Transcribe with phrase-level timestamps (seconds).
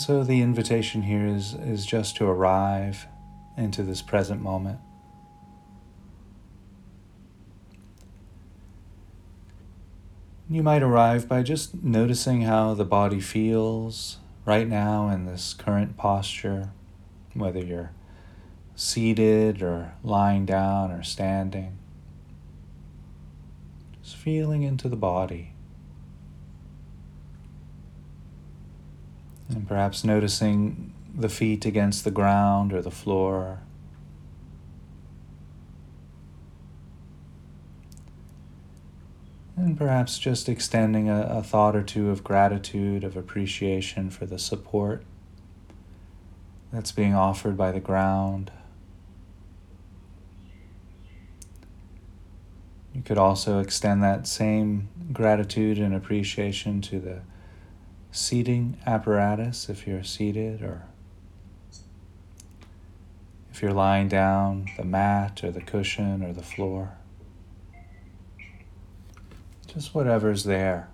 [0.00, 3.06] And so the invitation here is, is just to arrive
[3.58, 4.78] into this present moment.
[10.48, 14.16] You might arrive by just noticing how the body feels
[14.46, 16.70] right now in this current posture,
[17.34, 17.92] whether you're
[18.74, 21.76] seated or lying down or standing.
[24.02, 25.52] Just feeling into the body.
[29.50, 33.60] And perhaps noticing the feet against the ground or the floor.
[39.56, 44.38] And perhaps just extending a, a, thought or two of gratitude, of appreciation for the
[44.38, 45.04] support
[46.72, 48.52] that's being offered by the ground.
[52.94, 57.20] You could also extend that same gratitude and appreciation to the
[58.12, 60.82] seating apparatus if you're seated or
[63.52, 66.92] if you're lying down, the mat or the cushion or the floor.
[69.66, 70.88] Just whatever's there.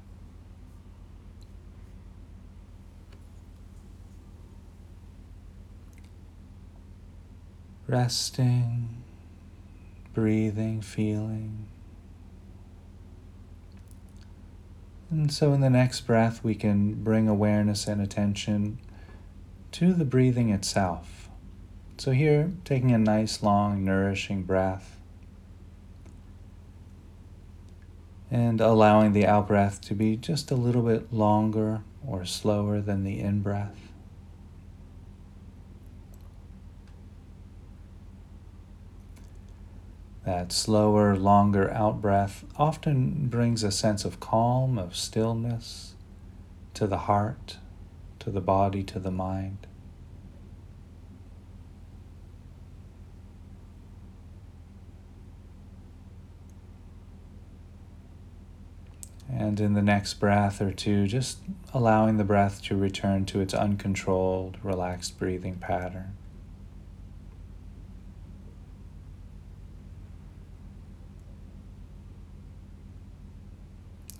[7.86, 9.02] Resting,
[10.12, 11.68] breathing, feeling.
[15.10, 18.78] And so, in the next breath, we can bring awareness and attention
[19.72, 21.28] to the breathing itself.
[21.96, 24.96] So, here, taking a nice, long, nourishing breath.
[28.30, 33.04] and allowing the out breath to be just a little bit longer or slower than
[33.04, 33.85] the in breath.
[40.26, 45.94] That slower, longer out breath often brings a sense of calm, of stillness
[46.74, 47.58] to the heart,
[48.18, 49.68] to the body, to the mind.
[59.30, 61.38] And in the next breath or two, just
[61.72, 66.16] allowing the breath to return to its uncontrolled, relaxed breathing pattern.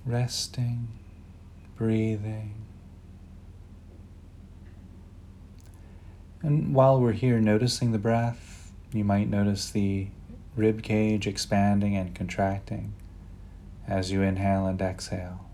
[0.07, 0.87] Resting,
[1.77, 2.55] breathing.
[6.43, 10.07] And while we're here noticing the breath, you might notice the
[10.55, 12.95] rib cage expanding and contracting
[13.89, 15.45] as you inhale and exhale.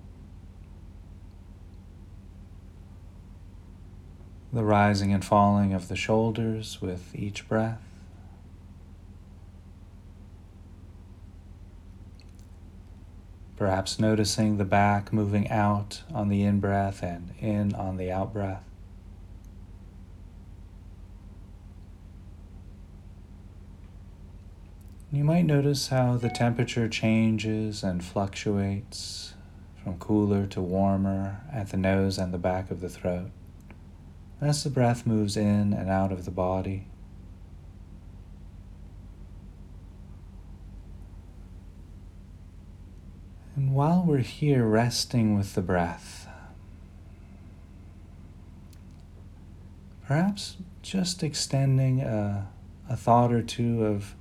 [4.52, 7.80] The rising and falling of the shoulders with each breath.
[13.62, 18.32] Perhaps noticing the back moving out on the in breath and in on the out
[18.32, 18.64] breath.
[25.12, 29.34] You might notice how the temperature changes and fluctuates
[29.80, 33.30] from cooler to warmer at the nose and the back of the throat
[34.40, 36.86] as the breath moves in and out of the body.
[43.54, 46.26] And while we're here resting with the breath,
[50.06, 52.48] perhaps just extending a,
[52.88, 54.14] a thought or two of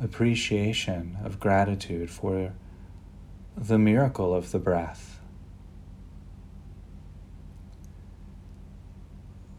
[0.00, 2.52] appreciation, of gratitude for
[3.56, 5.20] the miracle of the breath.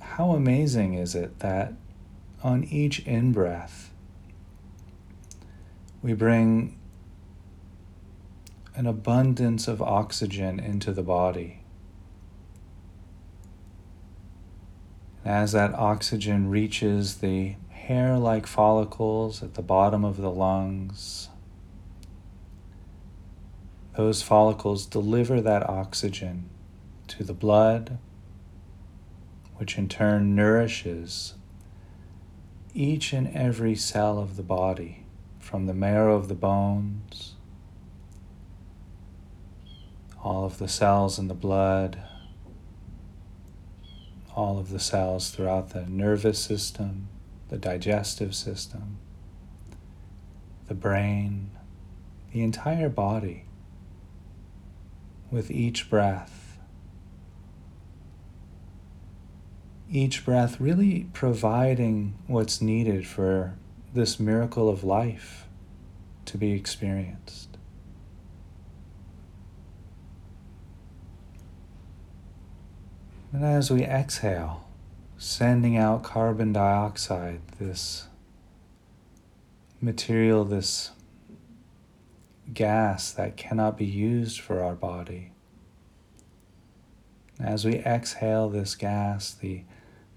[0.02, 1.74] How amazing is it that
[2.44, 3.92] on each in breath,
[6.02, 6.78] we bring
[8.76, 11.62] an abundance of oxygen into the body.
[15.24, 21.30] As that oxygen reaches the hair like follicles at the bottom of the lungs.
[23.96, 26.50] Those follicles deliver that oxygen
[27.08, 27.98] to the blood,
[29.56, 31.36] which in turn nourishes
[32.74, 35.06] each and every cell of the body,
[35.40, 37.35] from the marrow of the bones,
[40.26, 42.02] all of the cells in the blood,
[44.36, 47.08] all of the cells throughout the nervous system
[47.50, 48.98] the digestive system,
[50.68, 51.52] the brain,
[52.34, 53.46] the entire body
[55.30, 56.58] with each breath.
[59.92, 63.54] Each breath really providing what's needed for
[63.94, 65.46] this miracle of life
[66.26, 67.55] to be experienced.
[73.36, 74.66] And as we exhale,
[75.18, 78.08] sending out carbon dioxide, this
[79.82, 80.92] material, this
[82.54, 85.34] gas that cannot be used for our body.
[87.38, 89.66] As we exhale this gas, the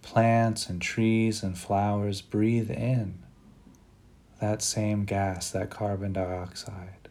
[0.01, 3.19] plants and trees and flowers breathe in
[4.41, 7.09] that same gas, that carbon dioxide.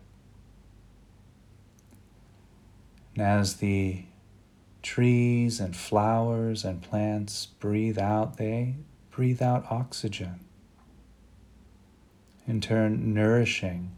[3.14, 4.06] And as the
[4.88, 8.74] trees and flowers and plants breathe out, they
[9.12, 10.40] breathe out oxygen,
[12.48, 13.92] in turn, nourishing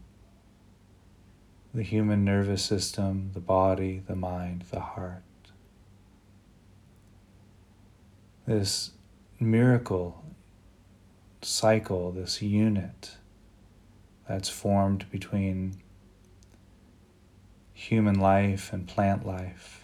[1.72, 5.22] the human nervous system, the body, the mind, the heart.
[8.44, 8.90] This
[9.38, 10.24] miracle
[11.40, 13.12] cycle, this unit
[14.28, 15.76] that's formed between
[17.72, 19.79] human life and plant life,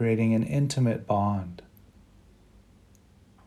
[0.00, 1.60] creating an intimate bond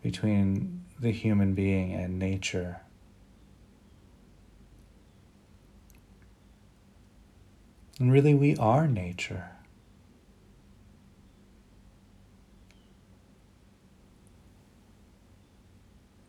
[0.04, 2.80] between the human being and nature.
[8.00, 9.50] And really, we are nature.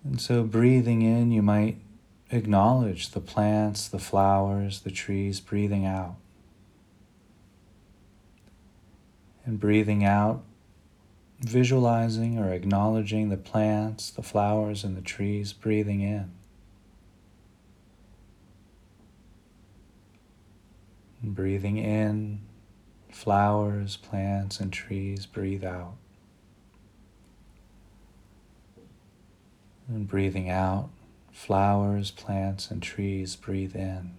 [0.03, 1.77] And so, breathing in, you might
[2.31, 6.17] acknowledge the plants, the flowers, the trees, breathing out.
[9.47, 10.43] And breathing out,
[11.41, 16.31] visualizing or acknowledging the plants, the flowers, and the trees, breathing in.
[21.23, 22.41] And breathing in,
[23.11, 25.95] flowers, plants, and trees, breathe out.
[29.89, 30.89] And breathing out,
[31.33, 34.17] flowers, plants, and trees, breathe in.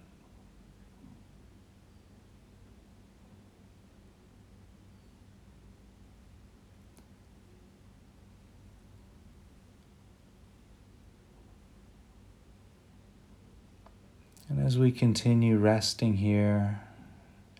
[14.56, 16.80] And as we continue resting here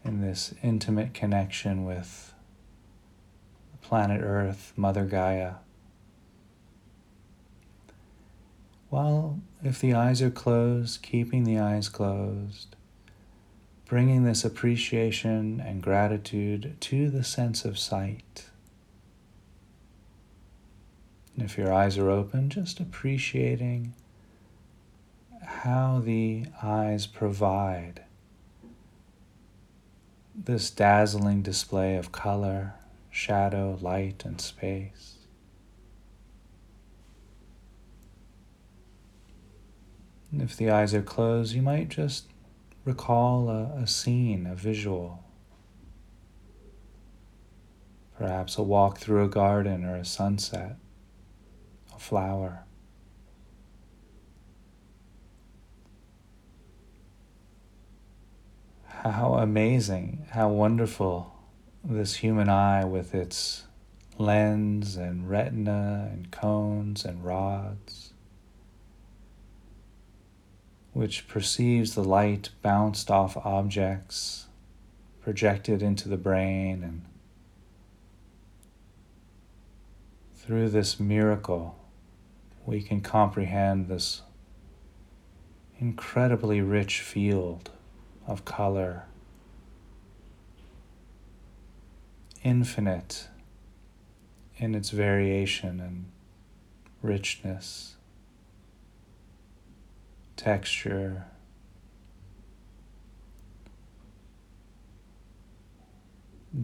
[0.02, 2.32] in this intimate connection with
[3.82, 5.56] planet Earth, Mother Gaia,
[8.90, 12.76] Well, if the eyes are closed, keeping the eyes closed,
[13.84, 18.46] bringing this appreciation and gratitude to the sense of sight.
[21.34, 23.92] And if your eyes are open, just appreciating
[25.42, 28.02] how the eyes provide
[30.34, 32.74] this dazzling display of color,
[33.10, 35.14] shadow, light, and space.
[40.30, 42.26] And if the eyes are closed, you might just
[42.84, 45.24] recall a, a scene, a visual.
[48.18, 50.76] Perhaps a walk through a garden or a sunset,
[51.94, 52.65] a flower.
[59.04, 61.32] How amazing, how wonderful
[61.84, 63.64] this human eye with its
[64.18, 68.12] lens and retina and cones and rods
[70.96, 74.46] which perceives the light bounced off objects,
[75.20, 77.02] projected into the brain, and
[80.34, 81.76] through this miracle,
[82.64, 84.22] we can comprehend this
[85.78, 87.70] incredibly rich field
[88.26, 89.04] of color,
[92.42, 93.28] infinite
[94.58, 96.06] in its variation and
[97.02, 97.96] richness.
[100.36, 101.26] Texture,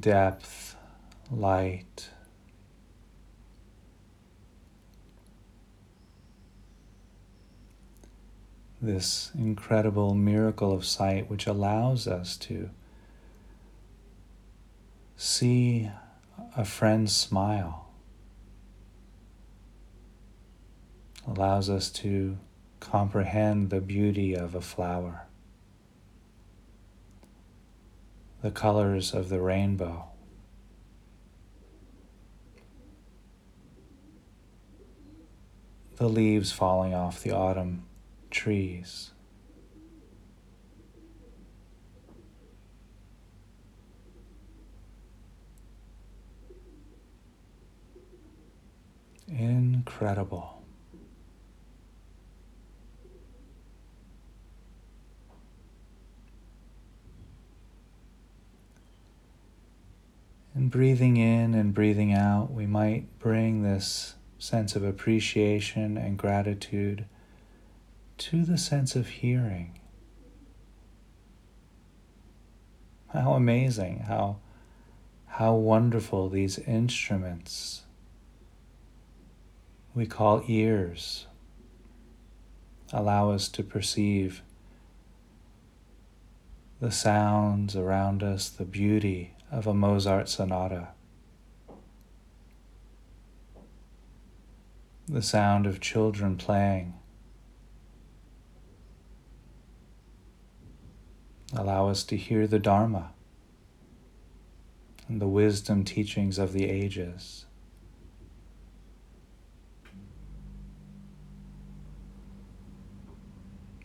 [0.00, 0.76] depth,
[1.30, 2.10] light.
[8.84, 12.68] This incredible miracle of sight, which allows us to
[15.16, 15.88] see
[16.56, 17.86] a friend smile,
[21.28, 22.38] allows us to
[22.80, 25.28] comprehend the beauty of a flower,
[28.42, 30.06] the colors of the rainbow.
[35.98, 37.84] The leaves falling off the autumn
[38.32, 39.12] trees.
[49.28, 50.62] Incredible.
[60.54, 67.06] And breathing in and breathing out, we might bring this sense of appreciation and gratitude
[68.22, 69.80] to the sense of hearing.
[73.12, 74.36] How amazing, how,
[75.26, 77.82] how wonderful these instruments
[79.92, 81.26] we call ears
[82.92, 84.42] allow us to perceive
[86.80, 90.88] the sounds around us, the beauty of a Mozart sonata.
[95.08, 96.94] The sound of children playing.
[101.54, 103.12] Allow us to hear the Dharma
[105.06, 107.44] and the wisdom teachings of the ages.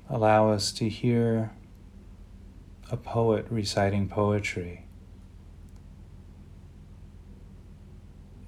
[0.10, 1.52] Allow us to hear
[2.90, 4.86] a poet reciting poetry.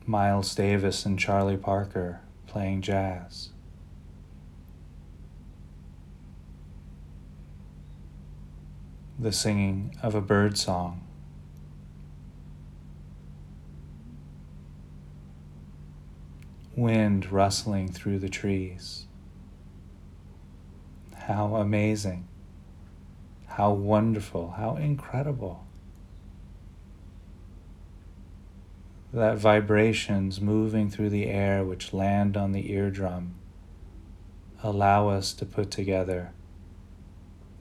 [0.06, 3.50] Miles Davis and Charlie Parker playing jazz.
[9.22, 11.06] The singing of a bird song.
[16.74, 19.08] Wind rustling through the trees.
[21.14, 22.30] How amazing,
[23.46, 25.68] how wonderful, how incredible.
[29.12, 33.36] That vibrations moving through the air which land on the eardrum
[34.64, 36.32] allow us to put together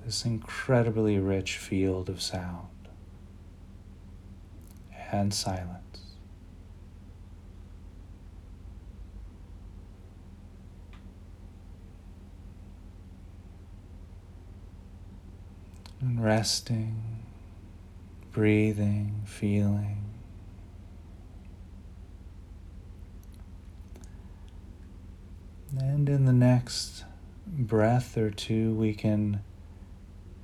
[0.08, 2.66] this incredibly rich field of sound
[5.12, 6.14] and silence.
[16.00, 17.02] And resting,
[18.32, 20.04] breathing, feeling.
[25.78, 27.04] And in the next
[27.46, 29.42] breath or two, we can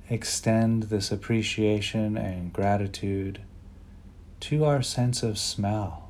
[0.09, 3.41] extend this appreciation and gratitude
[4.39, 6.09] to our sense of smell.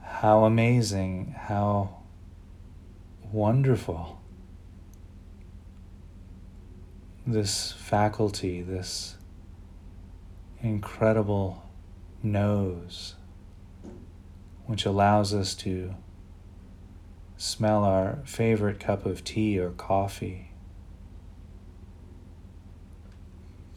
[0.00, 2.02] How amazing, how
[3.30, 4.20] wonderful.
[7.26, 9.16] This faculty, this
[10.60, 11.68] incredible
[12.22, 13.14] nose,
[14.66, 15.94] which allows us to
[17.42, 20.52] smell our favorite cup of tea or coffee,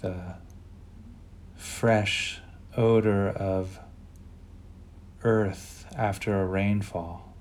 [0.01, 0.35] the
[1.55, 2.41] fresh
[2.77, 3.79] odor of
[5.23, 7.33] earth after a rainfall.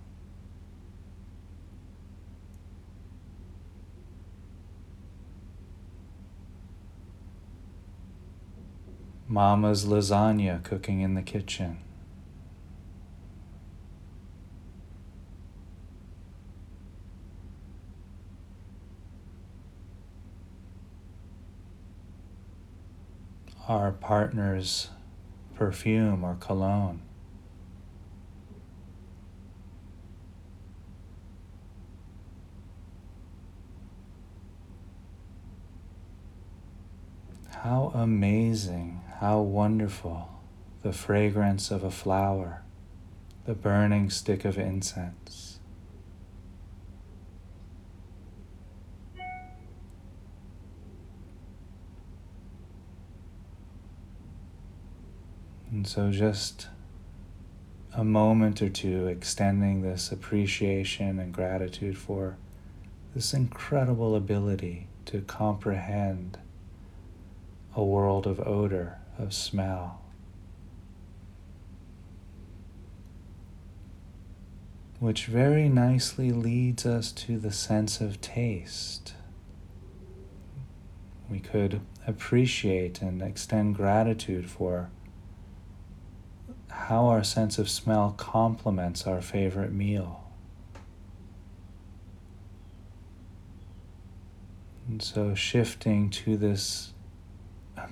[9.28, 11.83] Mama's lasagna cooking in the kitchen.
[23.66, 24.90] Our partner's
[25.54, 27.00] perfume or cologne.
[37.50, 40.28] How amazing how wonderful
[40.82, 42.60] the fragrance of a flower,
[43.46, 45.53] the burning stick of incense.
[55.84, 56.68] And so, just
[57.92, 62.38] a moment or two extending this appreciation and gratitude for
[63.14, 66.38] this incredible ability to comprehend
[67.76, 70.00] a world of odor of smell.
[75.00, 79.12] Which very nicely leads us to the sense of taste.
[81.28, 84.88] We could appreciate and extend gratitude for
[86.84, 90.22] how our sense of smell complements our favorite meal.
[94.86, 96.92] And so, shifting to this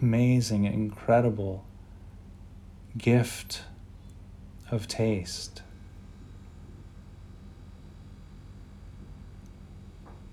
[0.00, 1.64] amazing, incredible
[2.99, 3.62] gift
[4.70, 5.62] of taste.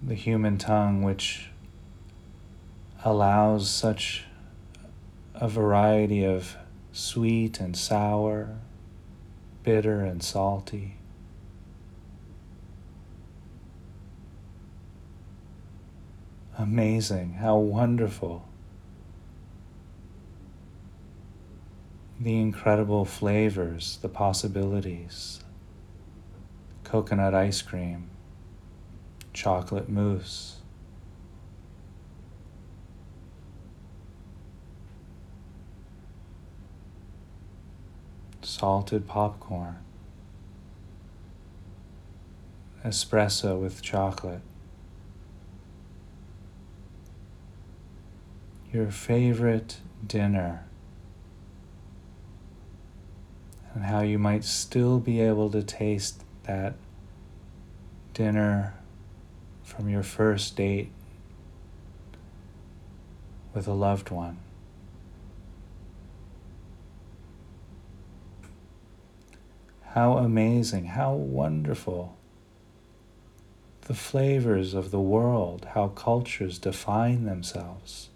[0.04, 1.50] The human tongue, which
[3.06, 4.26] allows such
[5.34, 6.58] a variety of
[6.92, 8.58] sweet and sour,
[9.64, 10.96] bitter and salty.
[16.58, 18.46] Amazing, how wonderful.
[22.20, 25.40] The incredible flavors, the possibilities.
[26.84, 28.10] Coconut ice cream,
[29.32, 30.59] chocolate mousse,
[38.60, 39.78] Salted popcorn,
[42.84, 44.42] espresso with chocolate.
[48.74, 50.66] Your favorite dinner
[53.74, 56.74] and how you might still be able to taste that
[58.14, 58.74] dinner
[59.64, 60.92] from your first date
[63.54, 64.38] with a loved one.
[70.00, 72.16] How amazing, how wonderful.
[73.82, 78.08] The flavors of the world, how cultures define themselves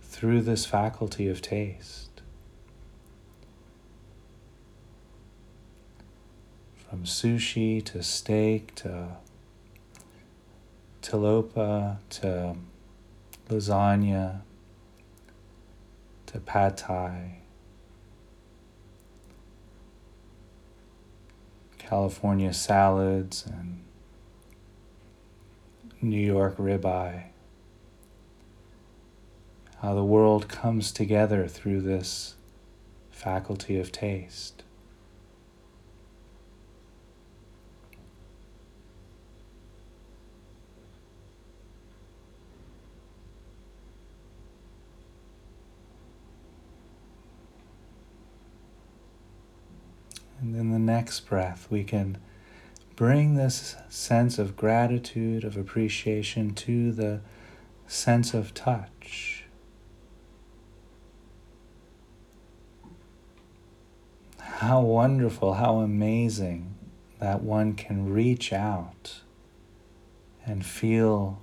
[0.00, 2.22] through this faculty of taste.
[6.88, 9.16] from sushi to steak to
[11.02, 12.56] tilapia to
[13.50, 14.40] lasagna
[16.24, 17.43] to pad thai,
[21.84, 23.82] California salads and
[26.00, 27.24] New York ribeye.
[29.82, 32.36] How the world comes together through this
[33.10, 34.62] faculty of taste.
[50.40, 52.16] And in the next breath, we can
[52.96, 57.20] bring this sense of gratitude, of appreciation to the
[57.86, 59.44] sense of touch.
[64.40, 66.74] How wonderful, how amazing
[67.18, 69.20] that one can reach out
[70.46, 71.42] and feel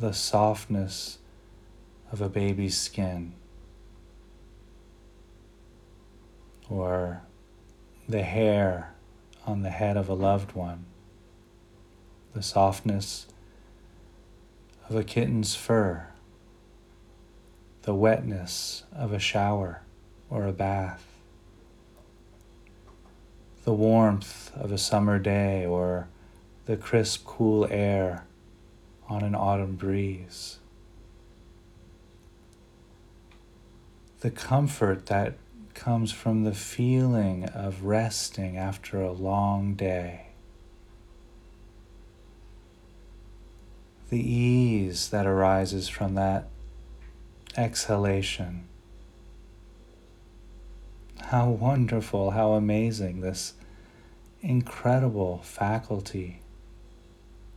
[0.00, 1.18] the softness
[2.10, 3.34] of a baby's skin
[6.68, 7.22] or
[8.08, 8.94] the hair
[9.46, 10.84] on the head of a loved one,
[12.34, 13.26] the softness
[14.88, 16.06] of a kitten's fur,
[17.82, 19.82] the wetness of a shower
[20.30, 21.06] or a bath,
[23.64, 26.08] the warmth of a summer day or
[26.66, 28.24] the crisp, cool air
[29.08, 30.58] on an autumn breeze.
[34.20, 35.34] The comfort that
[35.74, 40.26] comes from the feeling of resting after a long day.
[44.10, 46.48] The ease that arises from that
[47.56, 48.64] exhalation.
[51.20, 53.54] How wonderful, how amazing this
[54.40, 56.40] incredible faculty,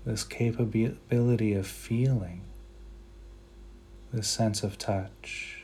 [0.06, 2.41] this capability of feeling,
[4.13, 5.55] this sense of touch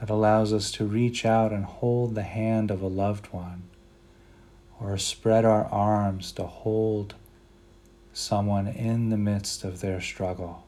[0.00, 3.64] that allows us to reach out and hold the hand of a loved one
[4.80, 7.14] or spread our arms to hold
[8.12, 10.64] someone in the midst of their struggle.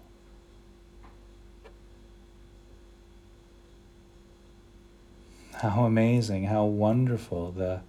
[5.55, 7.81] How amazing, how wonderful the,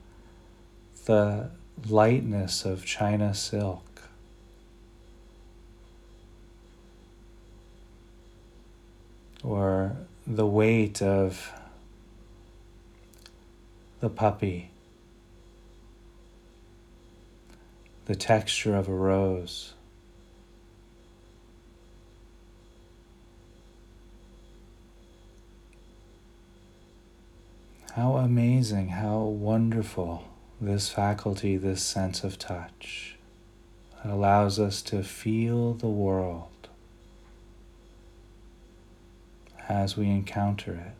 [1.06, 1.51] the
[1.88, 4.01] lightness of China silk.
[9.43, 9.95] Or
[10.36, 11.52] the weight of
[14.00, 14.72] the puppy,
[18.06, 19.74] the texture of a rose.
[27.96, 30.24] How amazing, how wonderful
[30.62, 33.17] this faculty, this sense of touch
[34.02, 36.61] that allows us to feel the world
[39.71, 40.95] as we encounter it.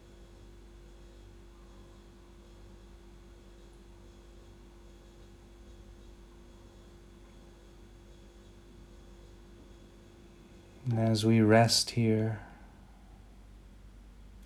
[10.90, 12.40] And as we rest here,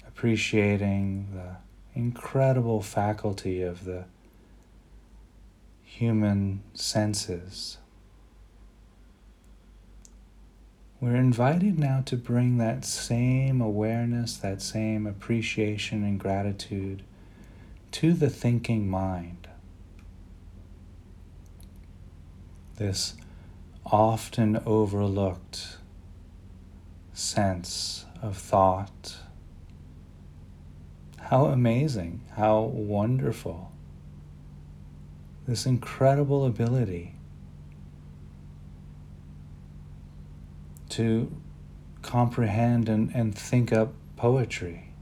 [0.08, 1.58] appreciating the
[1.98, 4.06] incredible faculty of the
[5.84, 7.78] human senses.
[11.02, 17.04] We're invited now to bring that same awareness, that same appreciation and gratitude
[17.92, 19.48] to the thinking mind.
[22.78, 23.16] This
[23.86, 25.78] often overlooked
[27.14, 29.18] sense of thought,
[31.20, 33.72] How amazing, how wonderful.
[35.48, 37.15] This incredible ability
[40.96, 41.30] to
[42.02, 44.94] comprehend and, and think up poetry,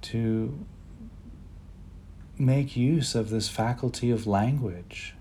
[0.00, 0.58] to
[2.38, 5.14] make use of this faculty of language,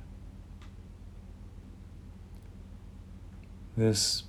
[3.76, 4.24] this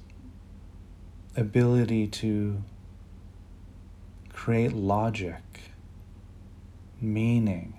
[1.37, 2.64] ability to
[4.33, 5.42] create logic,
[7.00, 7.74] meaning,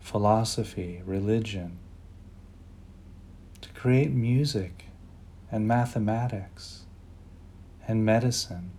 [0.00, 1.78] philosophy, religion,
[3.84, 4.86] create music
[5.52, 6.86] and mathematics
[7.86, 8.70] and medicine,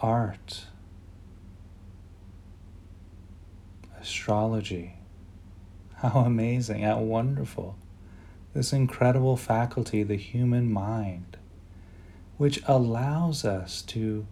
[0.00, 0.66] art,
[4.00, 4.94] astrology.
[5.96, 7.76] How amazing, how wonderful.
[8.54, 11.36] This incredible faculty, the human mind,
[12.36, 14.24] which allows us to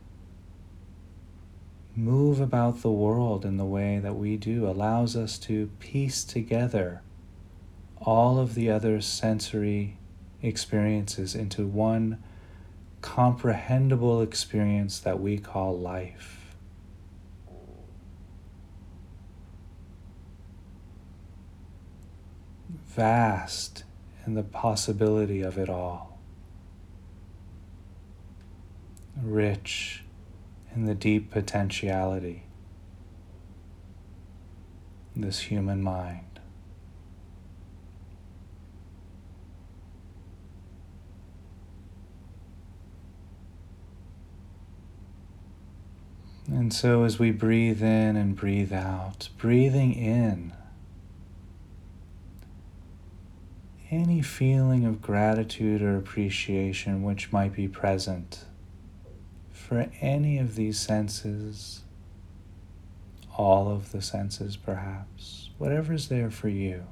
[1.96, 7.02] move about the world in the way that we do, allows us to piece together
[8.00, 9.98] all of the other sensory
[10.42, 12.22] experiences into one
[13.02, 16.54] comprehensible experience that we call life.
[22.88, 23.84] Vast
[24.26, 26.18] in the possibility of it all,
[29.22, 30.04] rich
[30.74, 32.44] in the deep potentiality,
[35.14, 36.29] this human mind.
[46.52, 50.52] And so, as we breathe in and breathe out, breathing in,
[53.88, 58.44] any feeling of gratitude or appreciation which might be present
[59.52, 61.82] for any of these senses,
[63.36, 66.84] all of the senses perhaps, whatever's there for you.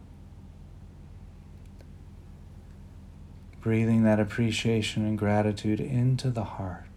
[3.61, 6.88] Breathing that appreciation and gratitude into the heart.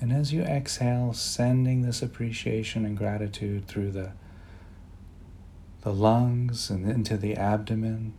[0.00, 4.12] And as you exhale, sending this appreciation and gratitude through the,
[5.82, 8.14] the lungs and into the abdomen.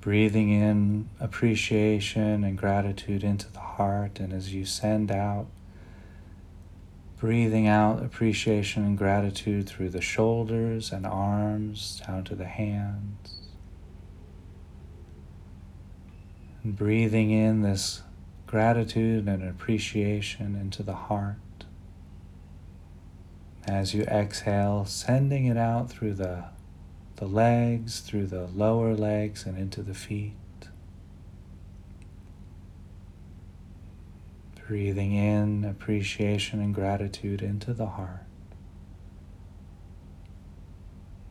[0.00, 5.48] Breathing in appreciation and gratitude into the heart, and as you send out,
[7.18, 13.37] breathing out appreciation and gratitude through the shoulders and arms down to the hands.
[16.76, 18.02] Breathing in this
[18.46, 21.36] gratitude and appreciation into the heart.
[23.66, 26.44] As you exhale, sending it out through the,
[27.16, 30.34] the legs, through the lower legs, and into the feet.
[34.66, 38.24] Breathing in appreciation and gratitude into the heart.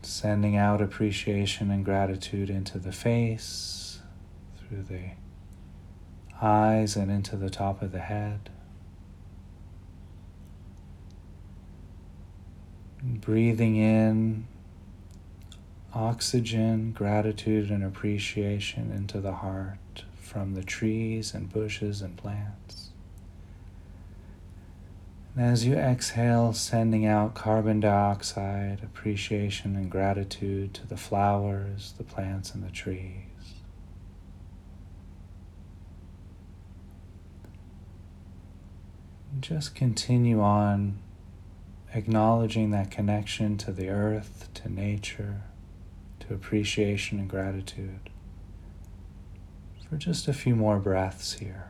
[0.02, 4.00] Sending out appreciation and gratitude into the face
[4.58, 5.12] through the
[6.42, 8.50] eyes and into the top of the head.
[13.04, 14.48] Breathing in
[15.94, 22.90] oxygen, gratitude, and appreciation into the heart from the trees and bushes and plants.
[25.36, 32.04] And as you exhale, sending out carbon dioxide, appreciation, and gratitude to the flowers, the
[32.04, 33.37] plants, and the trees.
[39.40, 41.00] Just continue on
[41.94, 45.42] acknowledging that connection to the earth, to nature,
[46.20, 48.10] to appreciation and gratitude
[49.90, 51.70] for just a few more breaths here.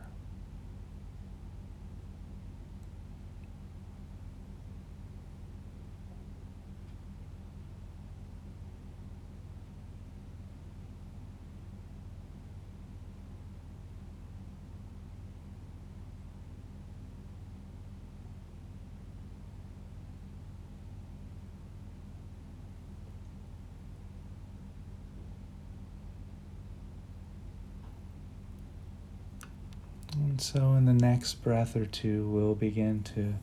[30.38, 33.34] And so, in the next breath or two, we'll begin to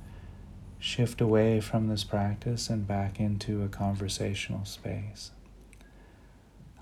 [0.79, 5.31] shift away from this practice and back into a conversational space.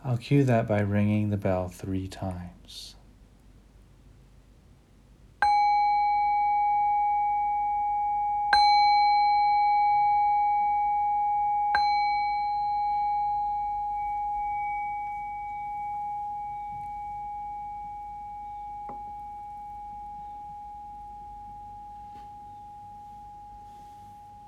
[0.04, 2.94] I'll cue that by ringing the bell three times.